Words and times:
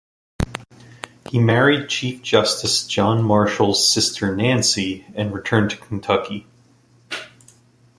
He 1.29 1.37
married 1.39 1.87
Chief 1.87 2.23
Justice 2.23 2.87
John 2.87 3.21
Marshall's 3.23 3.87
sister 3.87 4.35
Nancy, 4.35 5.05
and 5.13 5.31
returned 5.31 5.69
to 5.69 5.77
Kentucky. 5.77 6.47